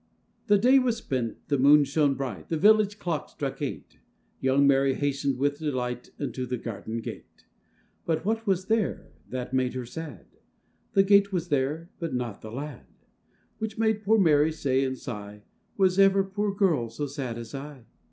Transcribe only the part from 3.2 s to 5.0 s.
struck eight; Young Mary